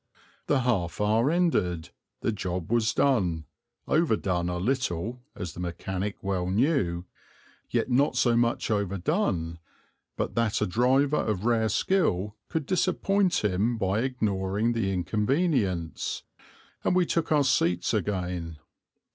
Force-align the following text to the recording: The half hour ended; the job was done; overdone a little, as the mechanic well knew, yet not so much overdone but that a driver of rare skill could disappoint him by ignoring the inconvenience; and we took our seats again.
The 0.47 0.61
half 0.61 0.99
hour 0.99 1.29
ended; 1.29 1.91
the 2.21 2.31
job 2.31 2.71
was 2.71 2.91
done; 2.91 3.45
overdone 3.87 4.49
a 4.49 4.57
little, 4.57 5.21
as 5.35 5.53
the 5.53 5.59
mechanic 5.59 6.17
well 6.23 6.47
knew, 6.49 7.05
yet 7.69 7.87
not 7.87 8.15
so 8.15 8.35
much 8.35 8.71
overdone 8.71 9.59
but 10.17 10.33
that 10.33 10.59
a 10.59 10.65
driver 10.65 11.17
of 11.17 11.45
rare 11.45 11.69
skill 11.69 12.35
could 12.49 12.65
disappoint 12.65 13.45
him 13.45 13.77
by 13.77 13.99
ignoring 13.99 14.73
the 14.73 14.91
inconvenience; 14.91 16.23
and 16.83 16.95
we 16.95 17.05
took 17.05 17.31
our 17.31 17.43
seats 17.43 17.93
again. 17.93 18.57